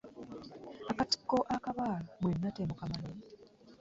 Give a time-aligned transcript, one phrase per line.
[0.91, 3.17] Akatiko akabaala mwenna temukamanyi?